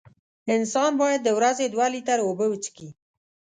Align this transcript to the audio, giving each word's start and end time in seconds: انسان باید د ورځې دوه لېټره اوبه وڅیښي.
انسان 0.55 0.91
باید 1.01 1.21
د 1.23 1.29
ورځې 1.37 1.65
دوه 1.73 1.87
لېټره 1.93 2.23
اوبه 2.27 2.45
وڅیښي. 2.49 2.89